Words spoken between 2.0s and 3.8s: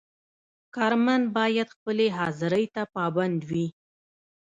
حاضرۍ ته پابند وي.